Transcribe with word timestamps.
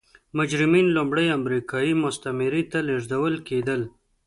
مجرمین 0.37 0.87
لومړی 0.97 1.27
امریکايي 1.39 1.93
مستعمرې 2.03 2.63
ته 2.71 2.79
لېږدول 2.87 3.35
کېدل. 3.47 3.81